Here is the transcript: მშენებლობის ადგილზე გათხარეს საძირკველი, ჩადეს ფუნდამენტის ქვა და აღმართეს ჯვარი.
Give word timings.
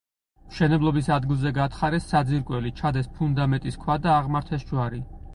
მშენებლობის 0.51 1.09
ადგილზე 1.15 1.49
გათხარეს 1.57 2.07
საძირკველი, 2.13 2.71
ჩადეს 2.79 3.09
ფუნდამენტის 3.19 3.77
ქვა 3.83 3.99
და 4.07 4.15
აღმართეს 4.15 4.65
ჯვარი. 4.71 5.03